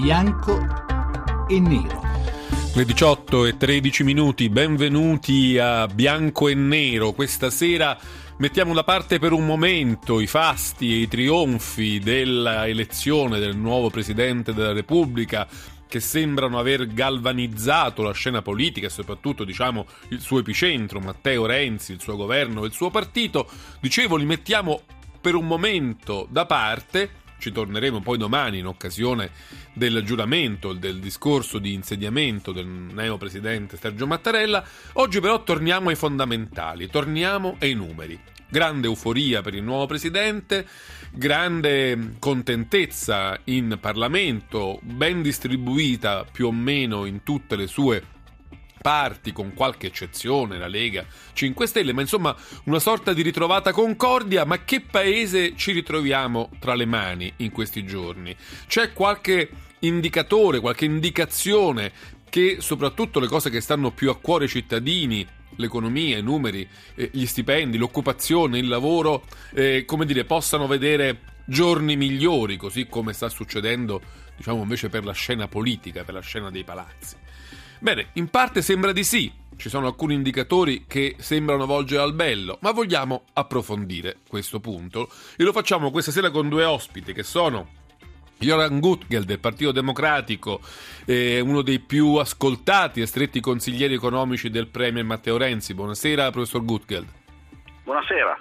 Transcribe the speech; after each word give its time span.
bianco 0.00 0.58
e 1.46 1.60
nero. 1.60 2.00
Le 2.74 2.84
18 2.86 3.44
e 3.44 3.56
13 3.58 4.02
minuti, 4.02 4.48
benvenuti 4.48 5.58
a 5.58 5.86
Bianco 5.88 6.48
e 6.48 6.54
Nero. 6.54 7.12
Questa 7.12 7.50
sera 7.50 7.98
mettiamo 8.38 8.72
da 8.72 8.82
parte 8.82 9.18
per 9.18 9.32
un 9.32 9.44
momento 9.44 10.18
i 10.18 10.26
fasti 10.26 10.90
e 10.90 10.96
i 11.00 11.08
trionfi 11.08 11.98
dell'elezione 11.98 13.38
del 13.40 13.58
nuovo 13.58 13.90
Presidente 13.90 14.54
della 14.54 14.72
Repubblica 14.72 15.46
che 15.86 16.00
sembrano 16.00 16.58
aver 16.58 16.86
galvanizzato 16.86 18.02
la 18.02 18.14
scena 18.14 18.40
politica 18.40 18.86
e 18.86 18.90
soprattutto 18.90 19.44
diciamo 19.44 19.84
il 20.08 20.20
suo 20.20 20.38
epicentro, 20.38 21.00
Matteo 21.00 21.44
Renzi, 21.44 21.92
il 21.92 22.00
suo 22.00 22.16
governo 22.16 22.62
e 22.62 22.68
il 22.68 22.72
suo 22.72 22.88
partito. 22.88 23.46
Dicevo, 23.80 24.16
li 24.16 24.24
mettiamo 24.24 24.80
per 25.20 25.34
un 25.34 25.46
momento 25.46 26.26
da 26.30 26.46
parte 26.46 27.19
ci 27.40 27.50
torneremo 27.50 28.00
poi 28.00 28.18
domani 28.18 28.58
in 28.58 28.66
occasione 28.66 29.30
del 29.72 30.04
giuramento, 30.04 30.72
del 30.72 31.00
discorso 31.00 31.58
di 31.58 31.72
insediamento 31.72 32.52
del 32.52 32.66
neo 32.66 33.16
presidente 33.16 33.76
Sergio 33.76 34.06
Mattarella. 34.06 34.62
Oggi 34.92 35.18
però 35.20 35.42
torniamo 35.42 35.88
ai 35.88 35.96
fondamentali, 35.96 36.88
torniamo 36.88 37.56
ai 37.58 37.74
numeri. 37.74 38.20
Grande 38.48 38.88
euforia 38.88 39.42
per 39.42 39.54
il 39.54 39.62
nuovo 39.62 39.86
presidente, 39.86 40.66
grande 41.12 42.16
contentezza 42.18 43.38
in 43.44 43.78
Parlamento, 43.80 44.78
ben 44.82 45.22
distribuita 45.22 46.26
più 46.30 46.48
o 46.48 46.52
meno 46.52 47.06
in 47.06 47.22
tutte 47.22 47.56
le 47.56 47.66
sue 47.66 48.18
parti, 48.80 49.32
con 49.32 49.52
qualche 49.54 49.88
eccezione, 49.88 50.58
la 50.58 50.66
Lega 50.66 51.04
5 51.32 51.66
Stelle, 51.66 51.92
ma 51.92 52.00
insomma 52.00 52.34
una 52.64 52.78
sorta 52.78 53.12
di 53.12 53.22
ritrovata 53.22 53.72
concordia, 53.72 54.44
ma 54.44 54.64
che 54.64 54.80
paese 54.80 55.54
ci 55.56 55.72
ritroviamo 55.72 56.50
tra 56.58 56.74
le 56.74 56.86
mani 56.86 57.32
in 57.36 57.50
questi 57.50 57.84
giorni? 57.84 58.34
C'è 58.66 58.92
qualche 58.92 59.50
indicatore, 59.80 60.60
qualche 60.60 60.84
indicazione 60.84 61.92
che 62.28 62.58
soprattutto 62.60 63.20
le 63.20 63.26
cose 63.26 63.50
che 63.50 63.60
stanno 63.60 63.90
più 63.90 64.08
a 64.10 64.18
cuore 64.18 64.44
ai 64.44 64.50
cittadini, 64.50 65.26
l'economia, 65.56 66.16
i 66.16 66.22
numeri, 66.22 66.66
eh, 66.94 67.10
gli 67.12 67.26
stipendi, 67.26 67.76
l'occupazione, 67.76 68.58
il 68.58 68.68
lavoro, 68.68 69.24
eh, 69.54 69.84
come 69.84 70.06
dire, 70.06 70.24
possano 70.24 70.66
vedere 70.66 71.28
giorni 71.44 71.96
migliori, 71.96 72.56
così 72.56 72.86
come 72.86 73.12
sta 73.12 73.28
succedendo, 73.28 74.00
diciamo 74.36 74.62
invece 74.62 74.88
per 74.88 75.04
la 75.04 75.12
scena 75.12 75.48
politica, 75.48 76.04
per 76.04 76.14
la 76.14 76.20
scena 76.20 76.50
dei 76.50 76.64
palazzi. 76.64 77.16
Bene, 77.82 78.08
in 78.14 78.28
parte 78.28 78.60
sembra 78.60 78.92
di 78.92 79.02
sì, 79.02 79.32
ci 79.56 79.70
sono 79.70 79.86
alcuni 79.86 80.12
indicatori 80.12 80.84
che 80.86 81.16
sembrano 81.18 81.64
volgere 81.64 82.02
al 82.02 82.12
bello, 82.12 82.58
ma 82.60 82.72
vogliamo 82.72 83.24
approfondire 83.32 84.18
questo 84.28 84.60
punto 84.60 85.08
e 85.34 85.44
lo 85.44 85.52
facciamo 85.52 85.90
questa 85.90 86.10
sera 86.10 86.30
con 86.30 86.50
due 86.50 86.64
ospiti 86.64 87.14
che 87.14 87.22
sono 87.22 87.68
Joran 88.38 88.80
Gutgel 88.80 89.24
del 89.24 89.38
Partito 89.38 89.72
Democratico, 89.72 90.60
eh, 91.06 91.40
uno 91.40 91.62
dei 91.62 91.78
più 91.78 92.16
ascoltati 92.16 93.00
e 93.00 93.06
stretti 93.06 93.40
consiglieri 93.40 93.94
economici 93.94 94.50
del 94.50 94.68
Premier 94.68 95.04
Matteo 95.04 95.38
Renzi. 95.38 95.72
Buonasera, 95.72 96.30
professor 96.30 96.62
Gutgel. 96.62 97.06
Buonasera. 97.84 98.38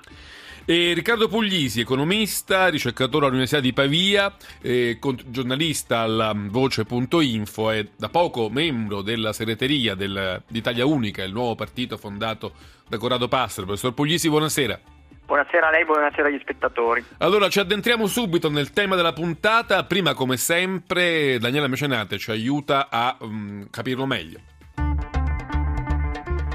E 0.69 0.93
Riccardo 0.93 1.27
Puglisi, 1.27 1.79
economista, 1.79 2.67
ricercatore 2.67 3.25
all'Università 3.25 3.59
di 3.59 3.73
Pavia, 3.73 4.31
eh, 4.61 4.99
giornalista 5.25 6.01
alla 6.01 6.31
Voce.info 6.35 7.71
e 7.71 7.89
da 7.97 8.07
poco 8.09 8.51
membro 8.51 9.01
della 9.01 9.33
segreteria 9.33 9.95
del, 9.95 10.43
d'Italia 10.47 10.85
Unica, 10.85 11.23
il 11.23 11.33
nuovo 11.33 11.55
partito 11.55 11.97
fondato 11.97 12.53
da 12.87 12.99
Corrado 12.99 13.27
Passero. 13.27 13.65
Professor 13.65 13.95
Puglisi, 13.95 14.29
buonasera. 14.29 14.79
Buonasera 15.25 15.69
a 15.69 15.71
lei, 15.71 15.85
buonasera 15.85 16.27
agli 16.27 16.39
spettatori. 16.39 17.03
Allora, 17.17 17.49
ci 17.49 17.59
addentriamo 17.59 18.05
subito 18.05 18.47
nel 18.51 18.69
tema 18.71 18.95
della 18.95 19.13
puntata. 19.13 19.83
Prima, 19.85 20.13
come 20.13 20.37
sempre, 20.37 21.39
Daniela 21.39 21.67
Mecenate 21.67 22.19
ci 22.19 22.29
aiuta 22.29 22.89
a 22.91 23.17
um, 23.21 23.67
capirlo 23.71 24.05
meglio. 24.05 24.37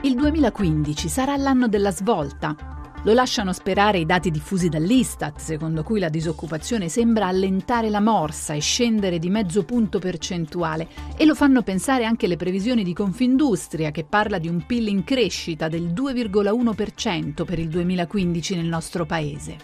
Il 0.03 0.15
2015 0.15 1.09
sarà 1.09 1.35
l'anno 1.35 1.67
della 1.67 1.91
svolta 1.91 2.75
lo 3.05 3.13
lasciano 3.13 3.53
sperare 3.53 3.99
i 3.99 4.07
dati 4.07 4.31
diffusi 4.31 4.69
dall'Istat, 4.69 5.39
secondo 5.39 5.83
cui 5.83 6.01
la 6.01 6.09
disoccupazione 6.09 6.89
sembra 6.89 7.27
allentare 7.27 7.91
la 7.91 8.01
morsa 8.01 8.55
e 8.55 8.61
scendere 8.61 9.19
di 9.19 9.31
mezzo 9.31 9.65
punto 9.65 9.99
percentuale, 9.99 10.89
e 11.17 11.25
lo 11.25 11.35
fanno 11.35 11.63
pensare 11.63 12.05
anche 12.05 12.27
le 12.27 12.37
previsioni 12.37 12.83
di 12.83 12.93
Confindustria, 12.93 13.91
che 13.91 14.05
parla 14.05 14.39
di 14.39 14.49
un 14.49 14.65
PIL 14.65 14.89
in 14.89 15.05
crescita 15.05 15.69
del 15.69 15.93
2,1% 15.93 17.45
per 17.45 17.59
il 17.59 17.69
2015 17.69 18.57
nel 18.57 18.67
nostro 18.67 19.05
paese. 19.05 19.57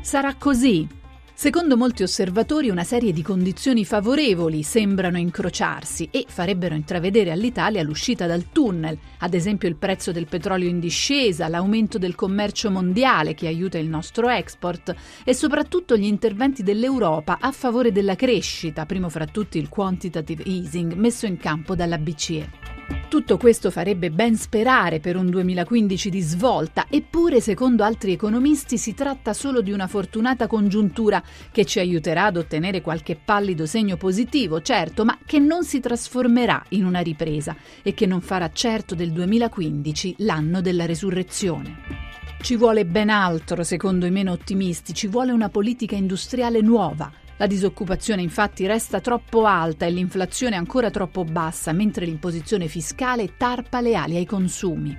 Sarà 0.00 0.34
così 0.34 1.00
Secondo 1.42 1.76
molti 1.76 2.04
osservatori 2.04 2.70
una 2.70 2.84
serie 2.84 3.12
di 3.12 3.20
condizioni 3.20 3.84
favorevoli 3.84 4.62
sembrano 4.62 5.18
incrociarsi 5.18 6.06
e 6.12 6.24
farebbero 6.28 6.76
intravedere 6.76 7.32
all'Italia 7.32 7.82
l'uscita 7.82 8.28
dal 8.28 8.52
tunnel, 8.52 8.96
ad 9.18 9.34
esempio 9.34 9.68
il 9.68 9.74
prezzo 9.74 10.12
del 10.12 10.28
petrolio 10.28 10.68
in 10.68 10.78
discesa, 10.78 11.48
l'aumento 11.48 11.98
del 11.98 12.14
commercio 12.14 12.70
mondiale 12.70 13.34
che 13.34 13.48
aiuta 13.48 13.76
il 13.76 13.88
nostro 13.88 14.28
export 14.28 14.94
e 15.24 15.34
soprattutto 15.34 15.96
gli 15.96 16.04
interventi 16.04 16.62
dell'Europa 16.62 17.38
a 17.40 17.50
favore 17.50 17.90
della 17.90 18.14
crescita, 18.14 18.86
primo 18.86 19.08
fra 19.08 19.26
tutti 19.26 19.58
il 19.58 19.68
quantitative 19.68 20.44
easing 20.46 20.92
messo 20.92 21.26
in 21.26 21.38
campo 21.38 21.74
dalla 21.74 21.98
BCE. 21.98 22.71
Tutto 23.08 23.36
questo 23.36 23.70
farebbe 23.70 24.10
ben 24.10 24.36
sperare 24.36 24.98
per 24.98 25.16
un 25.16 25.28
2015 25.28 26.10
di 26.10 26.20
svolta, 26.20 26.86
eppure 26.88 27.40
secondo 27.40 27.84
altri 27.84 28.12
economisti 28.12 28.78
si 28.78 28.94
tratta 28.94 29.32
solo 29.32 29.60
di 29.60 29.70
una 29.70 29.86
fortunata 29.86 30.46
congiuntura 30.46 31.22
che 31.50 31.64
ci 31.64 31.78
aiuterà 31.78 32.24
ad 32.24 32.36
ottenere 32.36 32.80
qualche 32.80 33.16
pallido 33.16 33.66
segno 33.66 33.96
positivo, 33.96 34.62
certo, 34.62 35.04
ma 35.04 35.18
che 35.24 35.38
non 35.38 35.64
si 35.64 35.78
trasformerà 35.78 36.64
in 36.70 36.84
una 36.84 37.00
ripresa 37.00 37.54
e 37.82 37.94
che 37.94 38.06
non 38.06 38.20
farà 38.20 38.50
certo 38.50 38.94
del 38.94 39.12
2015 39.12 40.16
l'anno 40.18 40.60
della 40.60 40.86
resurrezione. 40.86 42.10
Ci 42.40 42.56
vuole 42.56 42.84
ben 42.84 43.08
altro, 43.08 43.62
secondo 43.62 44.04
i 44.04 44.10
meno 44.10 44.32
ottimisti, 44.32 44.94
ci 44.94 45.06
vuole 45.06 45.32
una 45.32 45.48
politica 45.48 45.94
industriale 45.94 46.60
nuova 46.60 47.21
la 47.36 47.46
disoccupazione 47.46 48.22
infatti 48.22 48.66
resta 48.66 49.00
troppo 49.00 49.44
alta 49.44 49.86
e 49.86 49.90
l'inflazione 49.90 50.56
ancora 50.56 50.90
troppo 50.90 51.24
bassa, 51.24 51.72
mentre 51.72 52.06
l'imposizione 52.06 52.68
fiscale 52.68 53.36
tarpa 53.36 53.80
le 53.80 53.94
ali 53.94 54.16
ai 54.16 54.26
consumi. 54.26 54.96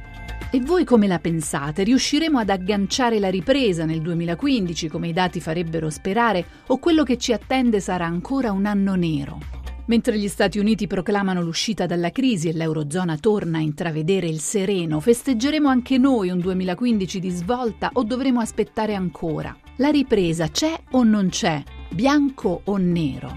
E 0.52 0.60
voi 0.60 0.84
come 0.84 1.08
la 1.08 1.20
pensate? 1.20 1.84
Riusciremo 1.84 2.38
ad 2.38 2.50
agganciare 2.50 3.20
la 3.20 3.30
ripresa 3.30 3.86
nel 3.86 4.02
2015 4.02 4.88
come 4.88 5.08
i 5.08 5.14
dati 5.14 5.40
farebbero 5.40 5.90
sperare 5.90 6.46
o 6.68 6.78
quello 6.78 7.04
che 7.04 7.18
ci 7.18 7.34
attende 7.34 7.80
sarà 7.80 8.06
ancora 8.06 8.52
un 8.52 8.66
anno 8.66 8.94
nero? 8.94 9.40
Mentre 9.86 10.18
gli 10.18 10.28
Stati 10.28 10.60
Uniti 10.60 10.88
proclamano 10.88 11.42
l'uscita 11.42 11.86
dalla 11.86 12.12
crisi 12.12 12.50
e 12.50 12.54
l'Eurozona 12.54 13.18
torna 13.18 13.58
a 13.58 13.62
intravedere 13.62 14.28
il 14.28 14.40
sereno, 14.40 15.00
festeggeremo 15.00 15.68
anche 15.68 15.98
noi 15.98 16.30
un 16.30 16.40
2015 16.40 17.20
di 17.20 17.30
svolta 17.30 17.90
o 17.94 18.04
dovremo 18.04 18.40
aspettare 18.40 18.96
ancora? 18.96 19.58
La 19.78 19.90
ripresa 19.90 20.50
c'è 20.50 20.80
o 20.92 21.04
non 21.04 21.30
c'è? 21.30 21.64
bianco 21.90 22.62
o 22.66 22.78
nero? 22.78 23.36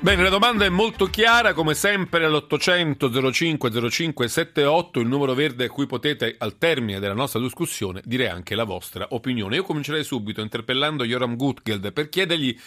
Bene, 0.00 0.22
la 0.24 0.30
domanda 0.30 0.64
è 0.64 0.68
molto 0.68 1.06
chiara, 1.06 1.52
come 1.52 1.74
sempre 1.74 2.24
all'800 2.24 3.30
05 3.30 3.90
05 3.90 4.26
78, 4.26 4.98
il 4.98 5.06
numero 5.06 5.34
verde 5.34 5.66
a 5.66 5.68
cui 5.68 5.86
potete 5.86 6.34
al 6.38 6.58
termine 6.58 6.98
della 6.98 7.14
nostra 7.14 7.38
discussione 7.38 8.00
dire 8.04 8.28
anche 8.28 8.56
la 8.56 8.64
vostra 8.64 9.06
opinione. 9.10 9.54
Io 9.54 9.62
comincerei 9.62 10.02
subito 10.02 10.40
interpellando 10.40 11.04
Joram 11.04 11.36
Gutgeld 11.36 11.92
per 11.92 12.08
chiedergli 12.08 12.58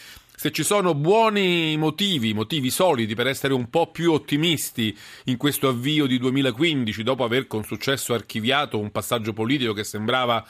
se 0.41 0.51
ci 0.51 0.63
sono 0.63 0.95
buoni 0.95 1.75
motivi, 1.77 2.33
motivi 2.33 2.69
solidi 2.69 3.15
per 3.15 3.27
essere 3.27 3.53
un 3.53 3.69
po' 3.69 3.91
più 3.91 4.11
ottimisti 4.11 4.97
in 5.25 5.37
questo 5.37 5.67
avvio 5.67 6.07
di 6.07 6.17
2015 6.17 7.03
dopo 7.03 7.23
aver 7.23 7.47
con 7.47 7.63
successo 7.63 8.13
archiviato 8.13 8.79
un 8.79 8.91
passaggio 8.91 9.33
politico 9.33 9.73
che 9.73 9.83
sembrava 9.83 10.43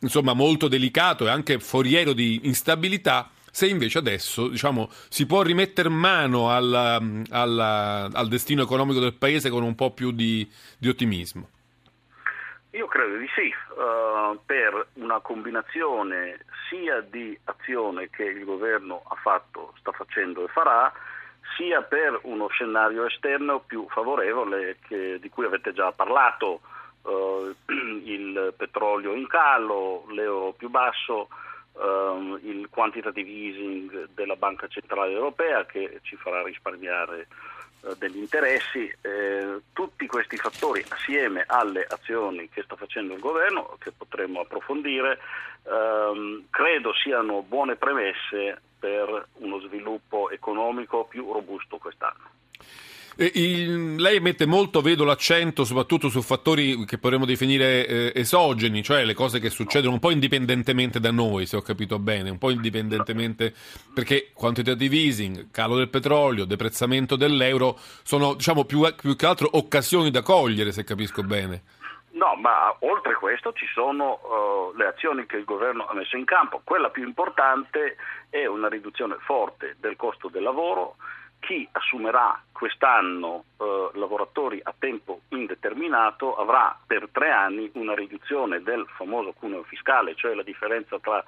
insomma 0.00 0.32
molto 0.34 0.68
delicato 0.68 1.26
e 1.26 1.30
anche 1.30 1.58
foriero 1.58 2.12
di 2.12 2.40
instabilità 2.44 3.30
se 3.56 3.66
invece 3.66 3.96
adesso 3.96 4.48
diciamo, 4.48 4.88
si 5.08 5.24
può 5.24 5.40
rimettere 5.40 5.88
mano 5.88 6.54
alla, 6.54 7.00
alla, 7.30 8.06
al 8.12 8.28
destino 8.28 8.62
economico 8.62 9.00
del 9.00 9.14
paese 9.14 9.48
con 9.48 9.62
un 9.62 9.74
po' 9.74 9.92
più 9.92 10.10
di, 10.10 10.46
di 10.76 10.90
ottimismo. 10.90 11.48
Io 12.72 12.86
credo 12.86 13.16
di 13.16 13.26
sì, 13.34 13.50
uh, 13.50 14.38
per 14.44 14.88
una 14.94 15.20
combinazione 15.20 16.44
sia 16.68 17.00
di 17.00 17.38
azione 17.44 18.10
che 18.10 18.24
il 18.24 18.44
governo 18.44 19.00
ha 19.08 19.14
fatto, 19.14 19.72
sta 19.78 19.92
facendo 19.92 20.44
e 20.44 20.48
farà, 20.48 20.92
sia 21.56 21.80
per 21.80 22.20
uno 22.24 22.48
scenario 22.48 23.06
esterno 23.06 23.60
più 23.60 23.86
favorevole 23.88 24.76
che, 24.86 25.18
di 25.18 25.30
cui 25.30 25.46
avete 25.46 25.72
già 25.72 25.90
parlato, 25.92 26.60
il 28.04 28.54
petrolio 28.56 29.14
in 29.14 29.26
calo, 29.26 30.04
l'euro 30.10 30.52
più 30.52 30.68
basso, 30.68 31.28
um, 31.72 32.38
il 32.42 32.68
quantitative 32.70 33.28
easing 33.30 34.08
della 34.14 34.36
Banca 34.36 34.66
Centrale 34.68 35.12
Europea 35.12 35.64
che 35.66 36.00
ci 36.02 36.16
farà 36.16 36.42
risparmiare 36.42 37.28
eh, 37.86 37.94
degli 37.98 38.18
interessi, 38.18 38.92
eh, 39.00 39.60
tutti 39.72 40.06
questi 40.06 40.36
fattori 40.36 40.84
assieme 40.88 41.44
alle 41.46 41.86
azioni 41.88 42.48
che 42.48 42.62
sta 42.62 42.76
facendo 42.76 43.14
il 43.14 43.20
governo, 43.20 43.76
che 43.78 43.92
potremmo 43.92 44.40
approfondire, 44.40 45.18
ehm, 45.64 46.46
credo 46.50 46.92
siano 46.94 47.42
buone 47.42 47.76
premesse 47.76 48.60
per 48.78 49.28
uno 49.34 49.60
sviluppo 49.60 50.30
economico 50.30 51.04
più 51.04 51.32
robusto 51.32 51.78
quest'anno. 51.78 52.35
Il, 53.18 53.94
lei 53.94 54.20
mette 54.20 54.44
molto, 54.44 54.82
vedo, 54.82 55.04
l'accento 55.04 55.64
soprattutto 55.64 56.10
su 56.10 56.20
fattori 56.20 56.84
che 56.84 56.98
potremmo 56.98 57.24
definire 57.24 57.86
eh, 57.86 58.12
esogeni, 58.14 58.82
cioè 58.82 59.06
le 59.06 59.14
cose 59.14 59.40
che 59.40 59.48
succedono 59.48 59.94
un 59.94 59.98
po' 59.98 60.10
indipendentemente 60.10 61.00
da 61.00 61.10
noi, 61.10 61.46
se 61.46 61.56
ho 61.56 61.62
capito 61.62 61.98
bene, 61.98 62.28
un 62.28 62.36
po' 62.36 62.50
indipendentemente 62.50 63.54
perché 63.94 64.32
quantitative 64.34 64.94
easing, 64.96 65.50
calo 65.50 65.76
del 65.76 65.88
petrolio, 65.88 66.44
deprezzamento 66.44 67.16
dell'euro 67.16 67.78
sono 68.02 68.34
diciamo 68.34 68.64
più, 68.64 68.86
più 68.94 69.16
che 69.16 69.26
altro 69.26 69.48
occasioni 69.52 70.10
da 70.10 70.20
cogliere, 70.20 70.70
se 70.70 70.84
capisco 70.84 71.22
bene. 71.22 71.62
No, 72.16 72.34
ma 72.34 72.74
oltre 72.80 73.12
a 73.12 73.16
questo 73.16 73.52
ci 73.52 73.66
sono 73.72 74.20
uh, 74.72 74.76
le 74.76 74.86
azioni 74.86 75.26
che 75.26 75.36
il 75.36 75.44
governo 75.44 75.86
ha 75.86 75.94
messo 75.94 76.16
in 76.16 76.24
campo. 76.24 76.62
Quella 76.64 76.88
più 76.88 77.06
importante 77.06 77.96
è 78.30 78.46
una 78.46 78.68
riduzione 78.68 79.16
forte 79.20 79.76
del 79.80 79.96
costo 79.96 80.28
del 80.28 80.42
lavoro 80.42 80.96
chi 81.40 81.68
assumerà 81.72 82.40
quest'anno 82.52 83.44
eh, 83.58 83.90
lavoratori 83.94 84.60
a 84.62 84.74
tempo 84.76 85.20
indeterminato 85.28 86.36
avrà 86.36 86.76
per 86.86 87.08
tre 87.12 87.30
anni 87.30 87.70
una 87.74 87.94
riduzione 87.94 88.62
del 88.62 88.86
famoso 88.96 89.32
cuneo 89.32 89.62
fiscale, 89.62 90.14
cioè 90.14 90.34
la 90.34 90.42
differenza 90.42 90.98
tra 90.98 91.22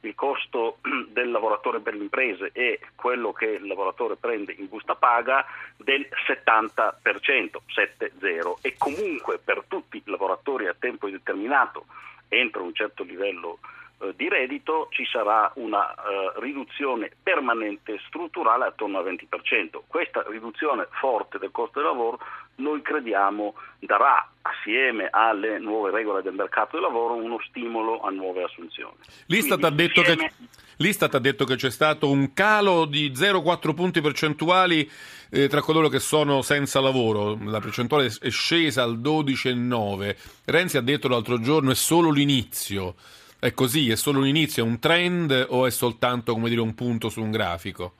il 0.00 0.14
costo 0.14 0.78
del 1.08 1.30
lavoratore 1.30 1.80
per 1.80 1.94
le 1.94 2.04
imprese 2.04 2.50
e 2.52 2.80
quello 2.94 3.32
che 3.32 3.46
il 3.46 3.66
lavoratore 3.66 4.16
prende 4.16 4.54
in 4.56 4.68
busta 4.68 4.94
paga 4.94 5.44
del 5.76 6.06
70%, 6.26 6.94
7-0 7.02 8.54
e 8.62 8.74
comunque 8.78 9.38
per 9.38 9.64
tutti 9.68 9.98
i 9.98 10.02
lavoratori 10.06 10.66
a 10.66 10.76
tempo 10.78 11.06
indeterminato 11.06 11.86
entro 12.28 12.62
un 12.62 12.74
certo 12.74 13.02
livello 13.02 13.58
eh, 14.00 14.14
di 14.16 14.28
reddito 14.28 14.88
ci 14.90 15.04
sarà 15.04 15.50
una 15.56 15.94
uh, 15.94 16.40
riduzione 16.40 17.10
permanente 17.22 18.00
strutturale 18.06 18.64
attorno 18.64 18.98
al 18.98 19.04
20%. 19.04 19.80
Questa 19.86 20.24
riduzione 20.28 20.88
forte 20.90 21.38
del 21.38 21.50
costo 21.50 21.80
del 21.80 21.88
lavoro 21.88 22.18
noi 22.56 22.80
crediamo 22.82 23.54
darà 23.78 24.26
assieme 24.42 25.08
alle 25.10 25.58
nuove 25.58 25.90
regole 25.90 26.22
del 26.22 26.32
mercato 26.32 26.76
del 26.76 26.82
lavoro 26.82 27.14
uno 27.14 27.38
stimolo 27.48 28.00
a 28.00 28.10
nuove 28.10 28.44
assunzioni. 28.44 28.96
L'Istat, 29.26 29.64
ha 29.64 29.70
detto, 29.70 30.00
insieme... 30.00 30.28
che, 30.28 30.34
L'Istat 30.76 31.14
ha 31.14 31.18
detto 31.18 31.44
che 31.44 31.56
c'è 31.56 31.70
stato 31.70 32.10
un 32.10 32.32
calo 32.32 32.86
di 32.86 33.10
0,4 33.10 33.74
punti 33.74 34.00
percentuali 34.00 34.90
eh, 35.30 35.48
tra 35.48 35.60
coloro 35.60 35.88
che 35.88 36.00
sono 36.00 36.40
senza 36.40 36.80
lavoro, 36.80 37.38
la 37.44 37.60
percentuale 37.60 38.06
è 38.20 38.30
scesa 38.30 38.82
al 38.82 38.98
12,9. 38.98 40.16
Renzi 40.46 40.78
ha 40.78 40.82
detto 40.82 41.08
l'altro 41.08 41.38
giorno 41.38 41.70
è 41.70 41.74
solo 41.74 42.10
l'inizio. 42.10 42.94
È 43.40 43.54
così? 43.54 43.90
È 43.90 43.96
solo 43.96 44.18
un 44.18 44.26
inizio, 44.26 44.62
è 44.62 44.66
un 44.66 44.78
trend 44.78 45.46
o 45.48 45.64
è 45.64 45.70
soltanto 45.70 46.34
dire, 46.34 46.60
un 46.60 46.74
punto 46.74 47.08
su 47.08 47.22
un 47.22 47.30
grafico? 47.30 47.94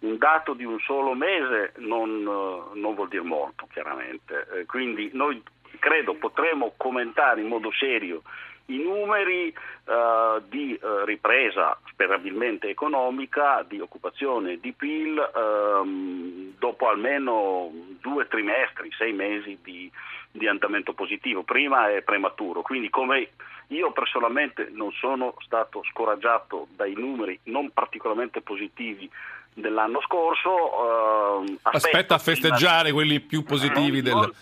Un 0.00 0.18
dato 0.18 0.54
di 0.54 0.64
un 0.64 0.80
solo 0.80 1.14
mese 1.14 1.72
non, 1.76 2.10
eh, 2.10 2.80
non 2.80 2.94
vuol 2.96 3.06
dire 3.06 3.22
molto, 3.22 3.68
chiaramente. 3.72 4.48
Eh, 4.52 4.66
quindi 4.66 5.08
noi 5.12 5.40
credo 5.78 6.14
potremo 6.14 6.74
commentare 6.76 7.42
in 7.42 7.46
modo 7.46 7.70
serio 7.70 8.22
i 8.66 8.78
numeri 8.78 9.54
uh, 9.84 10.42
di 10.48 10.78
uh, 10.80 11.04
ripresa 11.04 11.78
sperabilmente 11.90 12.68
economica, 12.68 13.64
di 13.66 13.80
occupazione, 13.80 14.58
di 14.58 14.72
PIL 14.72 15.30
um, 15.34 16.54
dopo 16.58 16.88
almeno 16.88 17.70
due 18.00 18.26
trimestri, 18.28 18.90
sei 18.96 19.12
mesi 19.12 19.58
di, 19.62 19.90
di 20.32 20.48
andamento 20.48 20.94
positivo. 20.94 21.42
Prima 21.42 21.90
è 21.94 22.02
prematuro, 22.02 22.62
quindi 22.62 22.88
come 22.88 23.30
io 23.68 23.92
personalmente 23.92 24.70
non 24.72 24.90
sono 24.92 25.34
stato 25.40 25.82
scoraggiato 25.90 26.66
dai 26.74 26.94
numeri 26.94 27.38
non 27.44 27.70
particolarmente 27.70 28.40
positivi 28.40 29.08
dell'anno 29.54 30.00
scorso. 30.00 31.44
Eh, 31.44 31.58
aspetta 31.62 32.14
a 32.14 32.18
festeggiare 32.18 32.92
quelli 32.92 33.20
più 33.20 33.44
positivi 33.44 34.02
del, 34.02 34.32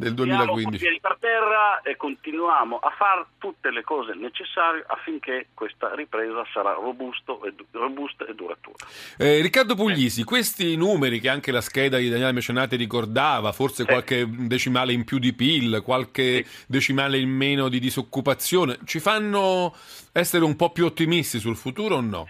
del 0.00 0.14
2015. 0.14 0.78
Siamo 0.78 0.98
per 1.02 1.16
terra 1.20 1.82
e 1.82 1.96
continuiamo 1.96 2.78
a 2.78 2.90
fare 2.96 3.26
tutte 3.36 3.70
le 3.70 3.82
cose 3.82 4.14
necessarie 4.14 4.82
affinché 4.86 5.48
questa 5.52 5.94
ripresa 5.94 6.42
sarà 6.52 6.72
e, 6.72 7.54
robusta 7.72 8.24
e 8.24 8.34
duratura. 8.34 8.86
Eh, 9.18 9.42
Riccardo 9.42 9.74
Puglisi, 9.74 10.24
questi 10.24 10.74
numeri 10.74 11.20
che 11.20 11.28
anche 11.28 11.52
la 11.52 11.60
scheda 11.60 11.98
di 11.98 12.08
Daniele 12.08 12.32
Mecenati 12.32 12.76
ricordava, 12.76 13.52
forse 13.52 13.82
sì. 13.82 13.88
qualche 13.88 14.26
decimale 14.26 14.94
in 14.94 15.04
più 15.04 15.18
di 15.18 15.34
PIL, 15.34 15.82
qualche 15.84 16.46
decimale 16.66 17.18
in 17.18 17.28
meno 17.28 17.68
di 17.68 17.78
disoccupazione, 17.78 18.78
ci 18.86 19.00
fanno 19.00 19.74
essere 20.12 20.44
un 20.44 20.56
po' 20.56 20.70
più 20.70 20.86
ottimisti 20.86 21.38
sul 21.38 21.56
futuro 21.56 21.96
o 21.96 22.00
no? 22.00 22.26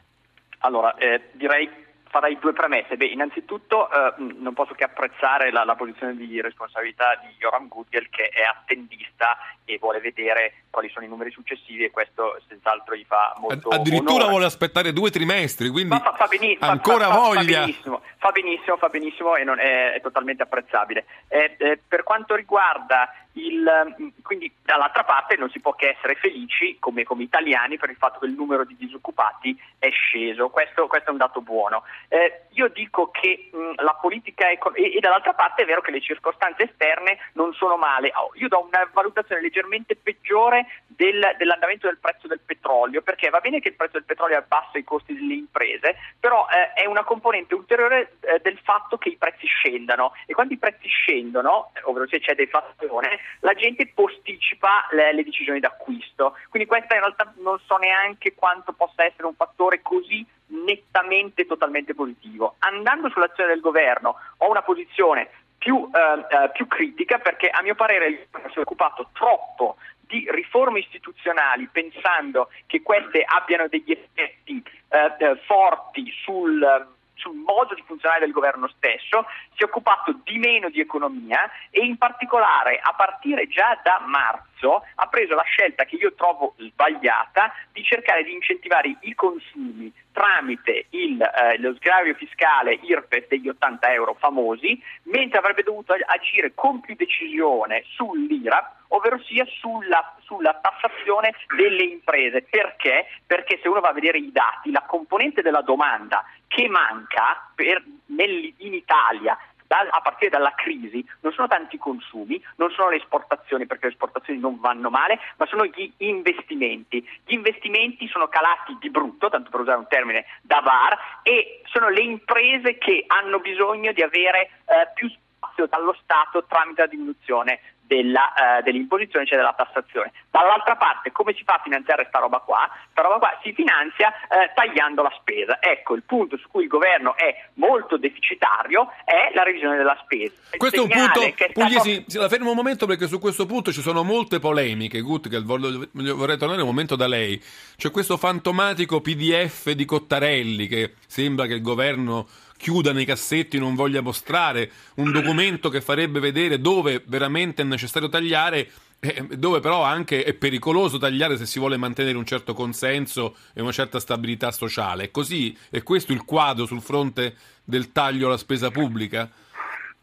Allora, 0.58 0.96
eh, 0.96 1.31
direi 1.32 1.70
farei 2.11 2.39
due 2.39 2.53
premesse. 2.53 2.97
Beh, 2.97 3.07
innanzitutto 3.07 3.89
eh, 3.91 4.15
non 4.19 4.53
posso 4.53 4.75
che 4.75 4.85
apprezzare 4.85 5.51
la, 5.51 5.65
la, 5.65 5.77
posizione 5.77 6.17
di 6.17 6.41
responsabilità 6.41 7.19
di 7.23 7.35
Joram 7.39 7.69
Gudgel 7.69 8.11
che 8.11 8.29
è 8.29 8.43
attendista 8.43 9.39
e 9.65 9.79
vuole 9.79 10.01
vedere 10.01 10.65
quali 10.71 10.91
sono 10.91 11.05
i 11.05 11.09
numeri 11.09 11.31
successivi 11.31 11.85
e 11.85 11.91
questo 11.91 12.41
senz'altro 12.49 12.97
gli 12.97 13.05
fa 13.07 13.35
molto 13.39 13.69
Addirittura 13.69 14.15
onore. 14.15 14.29
vuole 14.29 14.45
aspettare 14.47 14.93
due 14.93 15.11
trimestri, 15.11 15.69
quindi 15.69 15.97
fa, 15.97 16.12
fa, 16.12 16.27
benissimo, 16.27 16.71
ancora 16.71 17.07
fa, 17.07 17.17
voglia. 17.17 17.61
Fa 17.61 17.65
benissimo, 17.65 18.03
fa 18.17 18.31
benissimo, 18.33 18.77
fa 18.77 18.89
benissimo 18.89 19.37
e 19.37 19.43
è, 19.45 19.93
è, 19.93 20.01
totalmente 20.01 20.43
apprezzabile. 20.43 21.05
Eh, 21.29 21.55
eh, 21.59 21.81
per 21.87 22.03
quanto 22.03 22.35
riguarda 22.35 23.15
il, 23.35 24.13
quindi 24.23 24.53
dall'altra 24.63 25.05
parte 25.05 25.37
non 25.37 25.51
si 25.51 25.61
può 25.61 25.75
che 25.75 25.91
essere 25.91 26.17
felici 26.17 26.77
come, 26.81 27.05
come, 27.05 27.23
italiani 27.23 27.79
per 27.79 27.91
il 27.91 27.97
fatto 27.97 28.19
che 28.19 28.27
il 28.27 28.33
numero 28.33 28.65
di 28.65 28.77
disoccupati 28.77 29.56
è 29.79 29.89
sceso, 29.91 30.49
questo, 30.49 30.89
questo 30.89 31.11
è 31.11 31.13
un 31.13 31.19
dato 31.19 31.41
buono. 31.41 31.85
Eh, 32.12 32.47
io 32.55 32.67
dico 32.71 33.12
che 33.12 33.51
mh, 33.53 33.83
la 33.85 33.95
politica 33.95 34.49
è, 34.49 34.59
e, 34.75 34.97
e, 34.97 34.99
dall'altra 34.99 35.33
parte 35.33 35.62
è 35.62 35.65
vero 35.65 35.81
che 35.81 35.93
le 35.93 36.01
circostanze 36.01 36.65
esterne 36.65 37.19
non 37.35 37.55
sono 37.55 37.77
male, 37.77 38.11
oh, 38.17 38.33
io 38.35 38.49
do 38.49 38.67
una 38.67 38.91
valutazione 38.93 39.41
leggermente 39.41 39.95
peggiore 39.95 40.67
del, 40.89 41.37
dell'andamento 41.39 41.87
del 41.87 41.99
prezzo 41.99 42.27
del 42.27 42.41
petrolio 42.45 43.01
perché 43.01 43.31
va 43.31 43.39
bene 43.39 43.61
che 43.61 43.69
il 43.69 43.77
prezzo 43.77 43.93
del 43.93 44.05
petrolio 44.07 44.39
abbassa 44.39 44.77
i 44.77 44.83
costi 44.83 45.15
delle 45.15 45.35
imprese, 45.35 45.95
però 46.19 46.49
eh, 46.49 46.73
è 46.73 46.85
una 46.85 47.05
componente 47.05 47.55
ulteriore 47.55 48.17
eh, 48.23 48.41
del 48.41 48.59
fatto 48.59 48.99
che 48.99 49.11
i 49.11 49.17
prezzi 49.17 49.47
scendano 49.47 50.13
e 50.27 50.35
quando 50.35 50.55
i 50.55 50.59
prezzi 50.59 50.89
scendono, 50.89 51.71
ovvero 51.83 52.09
se 52.09 52.19
c'è 52.19 52.35
deflazione, 52.35 53.21
la 53.39 53.55
gente 53.55 53.87
posticipa 53.87 54.89
le, 54.91 55.13
le 55.13 55.23
decisioni 55.23 55.61
d'acquisto. 55.61 56.37
Quindi 56.49 56.69
questa 56.69 56.95
in 56.95 57.03
realtà 57.03 57.33
non 57.37 57.61
so 57.67 57.77
neanche 57.77 58.35
quanto 58.35 58.73
possa 58.73 59.05
essere 59.05 59.27
un 59.27 59.35
fattore 59.35 59.81
così 59.81 60.27
nettamente 60.50 61.46
totalmente 61.46 61.94
positivo. 61.94 62.56
Andando 62.60 63.08
sull'azione 63.08 63.51
del 63.51 63.60
governo 63.60 64.17
ho 64.39 64.51
una 64.51 64.63
posizione 64.63 65.29
più, 65.58 65.91
eh, 65.93 66.44
eh, 66.44 66.51
più 66.51 66.67
critica 66.67 67.19
perché 67.19 67.48
a 67.48 67.63
mio 67.63 67.75
parere 67.75 68.08
il 68.08 68.27
governo 68.31 68.53
si 68.53 68.58
è 68.58 68.63
occupato 68.63 69.10
troppo 69.13 69.77
di 70.01 70.27
riforme 70.31 70.81
istituzionali 70.81 71.69
pensando 71.70 72.48
che 72.67 72.82
queste 72.82 73.22
abbiano 73.22 73.69
degli 73.69 73.93
effetti 73.93 74.63
eh, 74.89 75.15
eh 75.19 75.36
forti 75.46 76.10
sul 76.25 76.89
sul 77.20 77.36
modo 77.36 77.75
di 77.75 77.84
funzionare 77.86 78.20
del 78.20 78.32
governo 78.32 78.67
stesso, 78.69 79.27
si 79.55 79.63
è 79.63 79.65
occupato 79.65 80.19
di 80.25 80.39
meno 80.39 80.70
di 80.70 80.81
economia 80.81 81.48
e 81.70 81.84
in 81.84 81.96
particolare 81.98 82.81
a 82.82 82.94
partire 82.94 83.46
già 83.46 83.79
da 83.84 84.03
marzo 84.05 84.82
ha 84.94 85.06
preso 85.06 85.34
la 85.34 85.43
scelta 85.43 85.84
che 85.84 85.96
io 85.96 86.15
trovo 86.15 86.55
sbagliata 86.58 87.53
di 87.72 87.84
cercare 87.84 88.25
di 88.25 88.32
incentivare 88.32 88.96
i 89.01 89.15
consumi 89.15 89.93
tramite 90.12 90.86
il, 90.90 91.20
eh, 91.20 91.58
lo 91.58 91.74
sgravio 91.74 92.14
fiscale 92.14 92.79
IRPEF 92.82 93.29
degli 93.29 93.48
80 93.48 93.93
euro 93.93 94.14
famosi, 94.19 94.81
mentre 95.05 95.38
avrebbe 95.38 95.62
dovuto 95.62 95.94
agire 96.06 96.52
con 96.55 96.81
più 96.81 96.94
decisione 96.96 97.84
sull'IRAP, 97.94 98.79
ovvero 98.88 99.19
sia 99.22 99.44
sulla, 99.46 100.17
sulla, 100.22 100.58
tassazione 100.60 101.34
delle 101.56 101.84
imprese. 101.84 102.43
Perché? 102.43 103.06
Perché 103.26 103.58
se 103.62 103.69
uno 103.69 103.81
va 103.81 103.90
a 103.90 103.93
vedere 103.93 104.19
i 104.19 104.32
dati, 104.32 104.70
la 104.70 104.84
componente 104.86 105.43
della 105.43 105.62
domanda 105.62 106.24
che 106.48 106.69
manca 106.69 107.50
per, 107.55 107.82
in 108.06 108.74
Italia 108.74 109.38
a 109.77 110.00
partire 110.00 110.31
dalla 110.31 110.53
crisi 110.55 111.05
non 111.20 111.32
sono 111.32 111.46
tanti 111.46 111.77
i 111.77 111.79
consumi, 111.79 112.43
non 112.56 112.70
sono 112.70 112.91
le 112.91 112.96
esportazioni 112.96 113.67
perché 113.67 113.86
le 113.86 113.93
esportazioni 113.93 114.41
non 114.41 114.58
vanno 114.58 114.91
male, 114.91 115.19
ma 115.36 115.46
sono 115.46 115.65
gli 115.65 115.93
investimenti. 115.98 117.06
Gli 117.24 117.34
investimenti 117.34 118.08
sono 118.08 118.29
calati 118.29 118.77
di 118.81 118.91
brutto, 118.91 119.29
tanto 119.29 119.50
per 119.50 119.60
usare 119.60 119.79
un 119.79 119.86
termine 119.89 120.24
da 120.43 120.60
VAR, 120.60 120.98
e 121.22 121.62
sono 121.67 121.89
le 121.89 122.00
imprese 122.00 122.79
che 122.79 123.05
hanno 123.06 123.39
bisogno 123.39 123.93
di 123.93 124.03
avere 124.03 124.50
eh, 124.67 124.89
più 124.94 125.08
spazio 125.08 125.67
dallo 125.67 125.96
Stato 126.03 126.44
tramite 126.44 126.82
la 126.82 126.86
diminuzione 126.89 127.60
della, 127.91 128.59
eh, 128.59 128.63
dell'imposizione, 128.63 129.27
cioè 129.27 129.37
della 129.37 129.55
tassazione. 129.56 130.13
Dall'altra 130.31 130.77
parte 130.77 131.11
come 131.11 131.35
si 131.35 131.43
fa 131.43 131.55
a 131.55 131.61
finanziare 131.61 132.03
questa 132.03 132.20
roba 132.20 132.39
qua? 132.39 132.70
Questa 132.70 133.03
roba 133.03 133.19
qua 133.19 133.39
si 133.43 133.53
finanzia 133.53 134.15
eh, 134.29 134.53
tagliando 134.55 135.03
la 135.03 135.13
spesa. 135.19 135.61
Ecco, 135.61 135.97
il 135.97 136.05
punto 136.05 136.37
su 136.37 136.47
cui 136.49 136.63
il 136.63 136.69
governo 136.69 137.17
è 137.17 137.49
molto 137.55 137.97
deficitario 137.97 138.93
è 139.05 139.32
la 139.35 139.43
revisione 139.43 139.77
della 139.77 139.99
spesa. 140.05 140.35
Il 140.53 140.59
questo 140.59 140.77
è 140.77 140.85
un 140.85 140.89
punto, 140.89 141.20
stato... 141.20 141.53
Pugliesi, 141.53 142.05
la 142.17 142.29
fermo 142.29 142.51
un 142.51 142.56
momento 142.56 142.87
perché 142.87 143.09
su 143.09 143.19
questo 143.19 143.44
punto 143.44 143.73
ci 143.73 143.81
sono 143.81 144.05
molte 144.05 144.39
polemiche, 144.39 145.01
Gutkel, 145.01 145.44
vorrei 145.44 146.39
tornare 146.39 146.61
un 146.61 146.69
momento 146.69 146.94
da 146.94 147.09
lei. 147.09 147.43
C'è 147.77 147.91
questo 147.91 148.17
fantomatico 148.17 149.01
PDF 149.01 149.70
di 149.70 149.85
Cottarelli 149.85 150.69
che 150.69 150.94
sembra 151.09 151.47
che 151.47 151.55
il 151.55 151.63
governo 151.63 152.29
chiuda 152.60 152.93
nei 152.93 153.06
cassetti, 153.06 153.58
non 153.58 153.74
voglia 153.74 154.02
mostrare, 154.02 154.70
un 154.96 155.10
documento 155.10 155.70
che 155.70 155.81
farebbe 155.81 156.20
vedere 156.20 156.60
dove 156.60 157.02
veramente 157.06 157.62
è 157.62 157.64
necessario 157.64 158.10
tagliare 158.10 158.69
eh, 159.00 159.26
dove 159.31 159.60
però 159.60 159.82
anche 159.82 160.22
è 160.24 160.34
pericoloso 160.34 160.98
tagliare 160.98 161.38
se 161.38 161.46
si 161.46 161.58
vuole 161.58 161.79
mantenere 161.79 162.19
un 162.19 162.26
certo 162.26 162.52
consenso 162.52 163.34
e 163.55 163.62
una 163.62 163.72
certa 163.72 163.98
stabilità 163.98 164.50
sociale. 164.50 165.05
È 165.05 165.10
così? 165.10 165.56
È 165.70 165.82
questo 165.82 166.12
il 166.12 166.22
quadro 166.26 166.67
sul 166.67 166.82
fronte 166.82 167.34
del 167.64 167.93
taglio 167.93 168.26
alla 168.26 168.36
spesa 168.36 168.70
pubblica? 168.70 169.26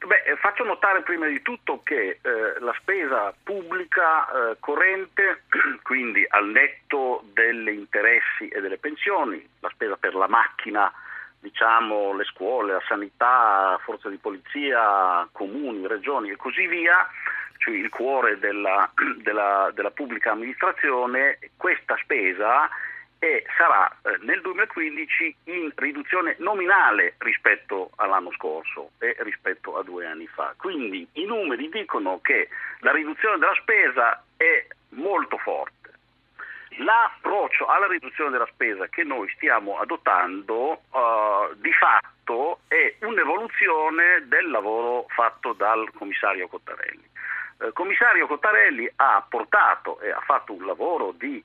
Beh, 0.04 0.24
eh, 0.26 0.36
faccio 0.38 0.64
notare 0.64 1.04
prima 1.04 1.28
di 1.28 1.44
tutto 1.44 1.82
che 1.84 2.20
eh, 2.22 2.60
la 2.60 2.74
spesa 2.80 3.32
pubblica 3.44 4.26
eh, 4.26 4.58
corrente, 4.60 5.44
quindi 5.84 6.26
al 6.28 6.48
netto 6.48 7.24
degli 7.34 7.70
interessi 7.70 8.48
e 8.48 8.62
delle 8.62 8.80
pensioni, 8.80 9.48
la 9.60 9.70
spesa 9.74 9.96
per 9.96 10.16
la 10.16 10.28
macchina, 10.28 10.92
diciamo 11.40 12.14
le 12.14 12.24
scuole, 12.26 12.74
la 12.74 12.84
sanità, 12.88 13.80
forze 13.84 14.10
di 14.10 14.18
polizia, 14.18 15.28
comuni, 15.32 15.88
regioni 15.88 16.30
e 16.30 16.36
così 16.36 16.68
via, 16.68 17.08
cioè 17.58 17.76
il 17.76 17.90
cuore 17.90 18.40
della, 18.40 18.90
della, 19.22 19.72
della 19.74 19.92
pubblica 19.92 20.32
amministrazione, 20.32 21.40
questa 21.58 21.98
spesa 22.02 22.70
e 23.20 23.44
sarà 23.58 23.90
eh, 24.04 24.18
nel 24.22 24.42
2015 24.42 25.36
in 25.46 25.72
riduzione 25.76 26.36
nominale 26.40 27.16
rispetto 27.20 27.90
all'anno 27.96 28.32
scorso 28.34 28.92
e 29.00 29.16
rispetto 29.20 29.78
a 29.78 29.84
due 29.84 30.06
anni 30.06 30.28
fa. 30.28 30.54
Quindi 30.58 31.08
i 31.14 31.26
numeri 31.26 31.70
dicono 31.70 32.20
che 32.22 32.50
la 32.80 32.92
riduzione 32.92 33.40
della 33.40 33.56
spesa 33.60 34.24
è 34.38 34.66
molto 34.90 35.38
forte. 35.38 35.77
L'approccio 36.78 37.66
alla 37.66 37.88
riduzione 37.88 38.30
della 38.30 38.48
spesa 38.52 38.88
che 38.88 39.04
noi 39.04 39.28
stiamo 39.36 39.80
adottando 39.80 40.82
uh, 40.92 41.56
di 41.56 41.72
fatto 41.74 42.60
è 42.68 42.96
un'evoluzione 43.02 44.24
del 44.28 44.50
lavoro 44.50 45.06
fatto 45.10 45.54
dal 45.54 45.90
commissario 45.94 46.48
Cottarelli. 46.48 47.10
Il 47.60 47.68
eh, 47.68 47.74
commissario 47.74 48.28
Cottarelli 48.28 48.88
ha 48.98 49.26
portato 49.28 50.00
e 50.02 50.12
ha 50.12 50.22
fatto 50.22 50.54
un 50.54 50.66
lavoro 50.66 51.14
di 51.18 51.44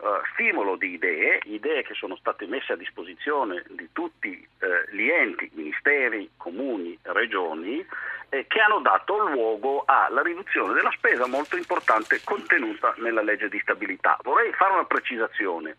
Uh, 0.00 0.24
stimolo 0.32 0.76
di 0.76 0.94
idee, 0.94 1.40
idee 1.44 1.82
che 1.82 1.92
sono 1.92 2.16
state 2.16 2.46
messe 2.46 2.72
a 2.72 2.76
disposizione 2.76 3.62
di 3.68 3.86
tutti 3.92 4.48
uh, 4.60 4.94
gli 4.96 5.10
enti, 5.10 5.50
ministeri, 5.52 6.30
comuni, 6.38 6.98
regioni, 7.02 7.86
eh, 8.30 8.46
che 8.46 8.60
hanno 8.60 8.80
dato 8.80 9.18
luogo 9.18 9.82
alla 9.84 10.22
riduzione 10.22 10.72
della 10.72 10.90
spesa 10.92 11.26
molto 11.26 11.56
importante 11.56 12.20
contenuta 12.24 12.94
nella 12.96 13.20
legge 13.20 13.50
di 13.50 13.58
stabilità. 13.58 14.16
Vorrei 14.22 14.52
fare 14.52 14.72
una 14.72 14.84
precisazione. 14.84 15.76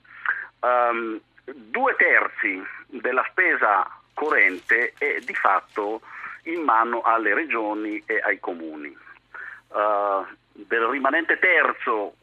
Um, 0.59 1.19
due 1.43 1.95
terzi 1.95 2.61
della 2.87 3.25
spesa 3.31 3.89
corrente 4.13 4.93
è 4.99 5.19
di 5.21 5.33
fatto 5.33 6.01
in 6.43 6.61
mano 6.61 7.01
alle 7.01 7.33
regioni 7.33 8.03
e 8.05 8.19
ai 8.19 8.39
comuni 8.39 8.95
uh, 9.69 10.25
del 10.51 10.85
rimanente 10.85 11.39
terzo 11.39 12.15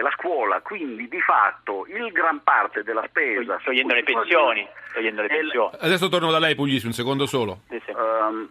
parte 0.00 0.02
la 0.02 0.10
scuola, 0.10 0.60
quindi 0.60 1.08
di 1.08 1.20
fatto 1.20 1.86
il 1.86 2.10
gran 2.12 2.42
parte 2.42 2.82
della 2.82 3.04
spesa... 3.06 3.60
Togliendo 3.62 3.94
le 3.94 4.02
pensioni. 4.02 4.68
Togliendo 4.92 5.22
le 5.22 5.28
pensioni. 5.28 5.70
Adesso 5.78 6.08
torno 6.08 6.30
da 6.30 6.38
lei 6.38 6.54
Puglisi, 6.54 6.86
un 6.86 6.92
secondo 6.92 7.26
solo. 7.26 7.60
Sì, 7.68 7.80
sì. 7.84 7.90
Um, 7.92 8.48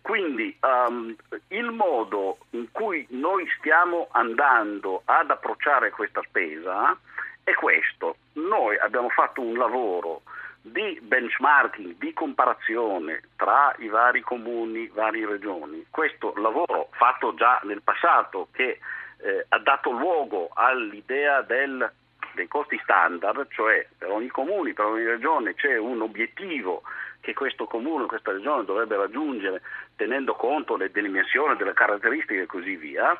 quindi 0.00 0.56
um, 0.60 1.14
il 1.48 1.70
modo 1.70 2.38
in 2.50 2.66
cui 2.72 3.06
noi 3.10 3.46
stiamo 3.58 4.08
andando 4.10 5.02
ad 5.04 5.30
approcciare 5.30 5.90
questa 5.90 6.22
spesa 6.26 6.96
è 7.44 7.54
questo. 7.54 8.16
Noi 8.34 8.76
abbiamo 8.78 9.08
fatto 9.08 9.40
un 9.40 9.56
lavoro 9.56 10.22
di 10.60 10.98
benchmarking, 11.02 11.96
di 11.98 12.12
comparazione 12.12 13.22
tra 13.36 13.74
i 13.78 13.88
vari 13.88 14.20
comuni, 14.20 14.88
varie 14.88 15.26
regioni. 15.26 15.86
Questo 15.90 16.32
lavoro 16.36 16.88
fatto 16.92 17.34
già 17.34 17.60
nel 17.64 17.82
passato 17.82 18.48
che 18.52 18.78
eh, 19.22 19.46
ha 19.48 19.58
dato 19.58 19.90
luogo 19.90 20.50
all'idea 20.52 21.42
del, 21.42 21.90
dei 22.34 22.48
costi 22.48 22.78
standard, 22.82 23.46
cioè 23.50 23.86
per 23.96 24.10
ogni 24.10 24.28
comune, 24.28 24.72
per 24.72 24.86
ogni 24.86 25.04
regione 25.04 25.54
c'è 25.54 25.76
un 25.76 26.02
obiettivo 26.02 26.82
che 27.20 27.34
questo 27.34 27.66
comune, 27.66 28.06
questa 28.06 28.32
regione 28.32 28.64
dovrebbe 28.64 28.96
raggiungere 28.96 29.62
tenendo 29.96 30.34
conto 30.34 30.76
delle 30.76 30.90
dimensioni, 30.90 31.56
delle 31.56 31.72
caratteristiche 31.72 32.42
e 32.42 32.46
così 32.46 32.76
via. 32.76 33.12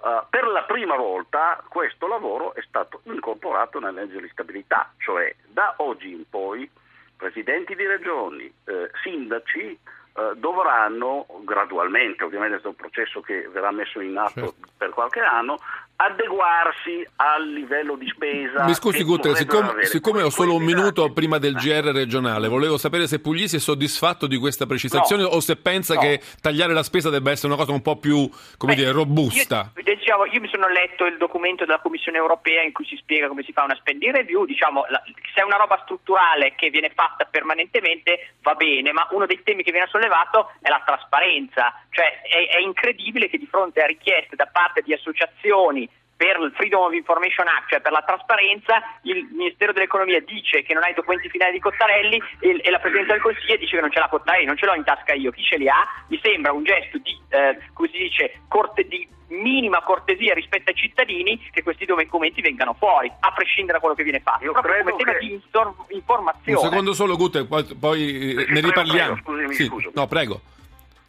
Uh, 0.00 0.22
per 0.30 0.46
la 0.46 0.62
prima 0.62 0.94
volta 0.94 1.60
questo 1.68 2.06
lavoro 2.06 2.54
è 2.54 2.62
stato 2.62 3.00
incorporato 3.04 3.80
nella 3.80 4.02
legge 4.02 4.20
di 4.20 4.28
stabilità, 4.28 4.92
cioè 4.98 5.34
da 5.46 5.74
oggi 5.78 6.12
in 6.12 6.28
poi 6.28 6.70
presidenti 7.16 7.74
di 7.74 7.84
regioni, 7.84 8.52
eh, 8.64 8.90
sindaci 9.02 9.76
eh, 10.18 10.32
dovranno 10.36 11.26
gradualmente, 11.44 12.24
ovviamente 12.24 12.60
è 12.60 12.66
un 12.66 12.74
processo 12.74 13.20
che 13.20 13.48
verrà 13.52 13.70
messo 13.70 14.00
in 14.00 14.16
atto 14.16 14.40
certo. 14.40 14.68
per 14.76 14.90
qualche 14.90 15.20
anno, 15.20 15.58
adeguarsi 16.00 17.04
al 17.16 17.48
livello 17.52 17.96
di 17.96 18.08
spesa. 18.08 18.64
Mi 18.64 18.74
scusi 18.74 19.02
Guter, 19.02 19.34
siccome, 19.34 19.84
siccome 19.84 20.22
ho 20.22 20.30
solo 20.30 20.54
un 20.54 20.62
minuto 20.62 21.12
prima 21.12 21.38
del 21.38 21.54
GR 21.54 21.90
regionale, 21.92 22.46
volevo 22.46 22.76
sapere 22.76 23.08
se 23.08 23.20
Puglisi 23.20 23.56
è 23.56 23.58
soddisfatto 23.58 24.28
di 24.28 24.36
questa 24.36 24.66
precisazione 24.66 25.22
no, 25.22 25.30
o 25.30 25.40
se 25.40 25.56
pensa 25.56 25.94
no. 25.94 26.00
che 26.00 26.20
tagliare 26.40 26.72
la 26.72 26.84
spesa 26.84 27.10
debba 27.10 27.32
essere 27.32 27.48
una 27.48 27.56
cosa 27.56 27.72
un 27.72 27.82
po' 27.82 27.96
più, 27.96 28.30
come 28.56 28.74
Beh, 28.74 28.78
dire, 28.78 28.92
robusta. 28.92 29.72
Io, 29.74 29.82
diciamo, 29.82 30.24
io, 30.26 30.40
mi 30.40 30.48
sono 30.48 30.68
letto 30.68 31.04
il 31.04 31.16
documento 31.16 31.64
della 31.64 31.80
Commissione 31.80 32.18
europea 32.18 32.62
in 32.62 32.72
cui 32.72 32.86
si 32.86 32.94
spiega 32.96 33.26
come 33.26 33.42
si 33.42 33.52
fa 33.52 33.64
una 33.64 33.74
spending 33.74 34.14
review, 34.14 34.44
diciamo, 34.44 34.84
la, 34.90 35.02
se 35.34 35.40
è 35.40 35.42
una 35.42 35.56
roba 35.56 35.80
strutturale 35.82 36.54
che 36.54 36.70
viene 36.70 36.92
fatta 36.94 37.24
permanentemente 37.24 38.34
va 38.42 38.54
bene, 38.54 38.92
ma 38.92 39.08
uno 39.10 39.26
dei 39.26 39.42
temi 39.42 39.64
che 39.64 39.72
viene 39.72 39.88
sollevato 39.90 40.52
è 40.60 40.68
la 40.68 40.82
trasparenza, 40.86 41.74
cioè 41.90 42.22
è, 42.22 42.54
è 42.54 42.60
incredibile 42.60 43.28
che 43.28 43.38
di 43.38 43.48
fronte 43.50 43.82
a 43.82 43.86
richieste 43.86 44.36
da 44.36 44.46
parte 44.46 44.82
di 44.82 44.92
associazioni 44.92 45.86
per 46.18 46.36
il 46.42 46.52
Freedom 46.56 46.82
of 46.82 46.92
Information 46.92 47.46
Act, 47.46 47.70
cioè 47.70 47.80
per 47.80 47.92
la 47.92 48.02
trasparenza, 48.02 48.82
il 49.02 49.28
Ministero 49.30 49.72
dell'Economia 49.72 50.18
dice 50.18 50.62
che 50.62 50.74
non 50.74 50.82
ha 50.82 50.88
i 50.88 50.94
documenti 50.94 51.30
finali 51.30 51.52
di 51.52 51.60
Cottarelli 51.60 52.20
e, 52.40 52.58
e 52.60 52.70
la 52.70 52.80
Presidenza 52.80 53.12
del 53.12 53.22
Consiglio 53.22 53.56
dice 53.56 53.76
che 53.76 53.80
non 53.80 53.92
ce 53.92 54.00
l'ha 54.00 54.08
Cottarelli, 54.08 54.44
non 54.44 54.56
ce 54.56 54.66
l'ho 54.66 54.74
in 54.74 54.82
tasca 54.82 55.14
io, 55.14 55.30
chi 55.30 55.44
ce 55.44 55.56
li 55.56 55.68
ha? 55.68 55.86
Mi 56.08 56.18
sembra 56.20 56.50
un 56.50 56.64
gesto 56.64 56.98
di, 56.98 57.16
eh, 57.28 57.58
come 57.72 57.88
si 57.92 57.98
dice, 57.98 58.40
corte, 58.48 58.82
di 58.88 59.06
minima 59.28 59.80
cortesia 59.82 60.34
rispetto 60.34 60.70
ai 60.70 60.76
cittadini 60.76 61.38
che 61.52 61.62
questi 61.62 61.84
documenti 61.84 62.40
vengano 62.40 62.74
fuori, 62.74 63.12
a 63.20 63.32
prescindere 63.32 63.74
da 63.74 63.78
quello 63.78 63.94
che 63.94 64.02
viene 64.02 64.18
fatto. 64.20 64.42
Io 64.42 64.52
Proprio 64.52 64.82
come 64.82 64.96
tema 64.96 65.12
che... 65.12 65.18
di 65.26 65.40
informazione. 65.90 66.58
Un 66.58 66.64
secondo 66.64 66.92
solo, 66.94 67.16
Gutte, 67.16 67.46
poi, 67.46 67.62
poi 67.78 68.34
eh, 68.34 68.46
ne 68.48 68.60
riparliamo. 68.60 69.14
Prego, 69.14 69.30
scusami, 69.30 69.54
sì. 69.54 69.64
scuso. 69.66 69.92
No, 69.94 70.08
prego. 70.08 70.40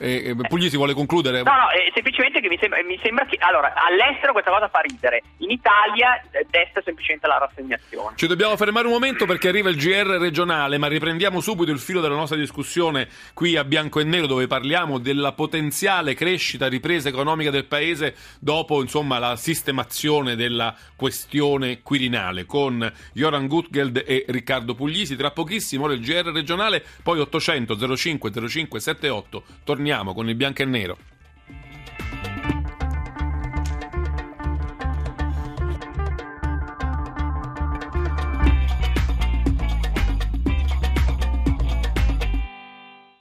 Eh, 0.01 0.33
Puglisi 0.47 0.77
vuole 0.77 0.93
concludere? 0.93 1.43
No, 1.43 1.51
no, 1.51 1.69
eh, 1.71 1.91
semplicemente 1.93 2.39
che 2.39 2.47
mi 2.47 2.57
sembra, 2.57 2.81
mi 2.83 2.97
sembra, 3.03 3.25
che 3.25 3.35
allora 3.41 3.73
all'estero 3.75 4.31
questa 4.31 4.49
cosa 4.49 4.69
fa 4.69 4.79
ridere, 4.79 5.23
in 5.39 5.51
Italia 5.51 6.21
eh, 6.31 6.47
desta 6.49 6.81
semplicemente 6.81 7.27
la 7.27 7.37
rassegnazione. 7.37 8.15
Ci 8.15 8.27
dobbiamo 8.27 8.55
fermare 8.55 8.87
un 8.87 8.93
momento 8.93 9.25
perché 9.25 9.49
arriva 9.49 9.69
il 9.69 9.75
GR 9.75 10.17
regionale, 10.17 10.77
ma 10.77 10.87
riprendiamo 10.87 11.41
subito 11.41 11.71
il 11.71 11.79
filo 11.79 11.99
della 11.99 12.15
nostra 12.15 12.37
discussione 12.37 13.09
qui 13.33 13.57
a 13.57 13.65
Bianco 13.65 13.99
e 13.99 14.05
Nero 14.05 14.25
dove 14.25 14.47
parliamo 14.47 14.99
della 14.99 15.33
potenziale 15.33 16.13
crescita, 16.13 16.69
ripresa 16.69 17.09
economica 17.09 17.49
del 17.49 17.65
paese 17.65 18.15
dopo 18.39 18.81
insomma 18.81 19.19
la 19.19 19.35
sistemazione 19.35 20.37
della 20.37 20.73
questione 20.95 21.81
quirinale 21.81 22.45
con 22.45 22.89
Joran 23.11 23.47
Gutgeld 23.47 24.01
e 24.07 24.23
Riccardo 24.29 24.75
Puglisi. 24.75 25.17
Tra 25.17 25.31
pochissimo 25.31 25.83
ora 25.83 25.93
il 25.93 25.99
GR 25.99 26.31
regionale, 26.31 26.85
poi 27.03 27.19
800 27.19 27.97
05 27.97 28.47
05 28.47 28.79
78. 28.79 29.43
Torniamo 29.65 29.87
con 30.13 30.29
il 30.29 30.35
bianco 30.35 30.61
e 30.61 30.65
nero. 30.65 30.97